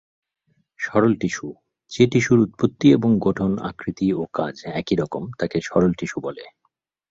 সরল 0.79 1.13
টিস্যু: 1.15 1.47
যে 1.91 2.03
টিস্যুর 2.07 2.39
উৎপত্তি 2.39 2.87
এবং 2.91 3.09
গঠন, 3.19 3.51
আকৃতি 3.69 4.07
ও 4.13 4.21
কাজ 4.33 4.55
একই 4.79 4.95
রকম, 4.95 5.23
তাকে 5.39 5.57
সরল 5.61 5.91
টিস্যু 5.93 6.17
বলে। 6.23 6.43